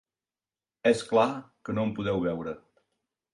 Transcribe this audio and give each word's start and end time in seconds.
És 0.91 1.03
clar 1.09 1.25
que 1.69 1.77
no 1.79 1.85
em 1.89 1.93
podeu 2.01 2.23
veure. 2.25 2.55